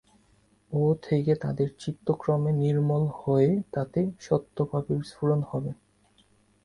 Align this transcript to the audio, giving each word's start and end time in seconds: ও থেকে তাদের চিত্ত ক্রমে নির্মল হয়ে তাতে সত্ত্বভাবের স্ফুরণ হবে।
ও 0.71 0.83
থেকে 1.01 1.31
তাদের 1.35 1.69
চিত্ত 1.79 2.07
ক্রমে 2.13 2.51
নির্মল 2.61 3.03
হয়ে 3.19 3.51
তাতে 3.71 3.99
সত্ত্বভাবের 4.19 4.99
স্ফুরণ 5.03 5.41
হবে। 5.49 5.71